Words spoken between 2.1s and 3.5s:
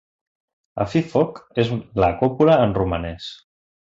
còpula en romanès.